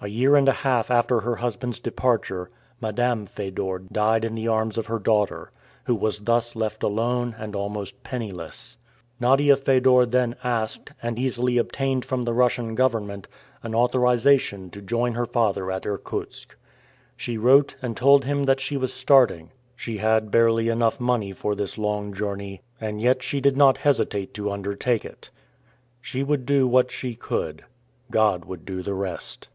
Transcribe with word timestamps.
A 0.00 0.06
year 0.06 0.36
and 0.36 0.48
a 0.48 0.52
half 0.52 0.92
after 0.92 1.18
her 1.22 1.34
husband's 1.34 1.80
departure, 1.80 2.50
Madame 2.80 3.26
Fedor 3.26 3.80
died 3.90 4.24
in 4.24 4.36
the 4.36 4.46
arms 4.46 4.78
of 4.78 4.86
her 4.86 5.00
daughter, 5.00 5.50
who 5.86 5.94
was 5.96 6.20
thus 6.20 6.54
left 6.54 6.84
alone 6.84 7.34
and 7.36 7.56
almost 7.56 8.04
penniless. 8.04 8.76
Nadia 9.18 9.56
Fedor 9.56 10.06
then 10.06 10.36
asked, 10.44 10.92
and 11.02 11.18
easily 11.18 11.58
obtained 11.58 12.04
from 12.04 12.22
the 12.22 12.32
Russian 12.32 12.76
government, 12.76 13.26
an 13.64 13.74
authorization 13.74 14.70
to 14.70 14.80
join 14.80 15.14
her 15.14 15.26
father 15.26 15.68
at 15.68 15.84
Irkutsk. 15.84 16.54
She 17.16 17.36
wrote 17.36 17.74
and 17.82 17.96
told 17.96 18.24
him 18.24 18.46
she 18.58 18.76
was 18.76 18.94
starting. 18.94 19.50
She 19.74 19.98
had 19.98 20.30
barely 20.30 20.68
enough 20.68 21.00
money 21.00 21.32
for 21.32 21.56
this 21.56 21.76
long 21.76 22.14
journey, 22.14 22.62
and 22.80 23.00
yet 23.00 23.20
she 23.20 23.40
did 23.40 23.56
not 23.56 23.78
hesitate 23.78 24.32
to 24.34 24.52
undertake 24.52 25.04
it. 25.04 25.30
She 26.00 26.22
would 26.22 26.46
do 26.46 26.68
what 26.68 26.92
she 26.92 27.16
could. 27.16 27.64
God 28.12 28.44
would 28.44 28.64
do 28.64 28.80
the 28.84 28.94
rest. 28.94 29.48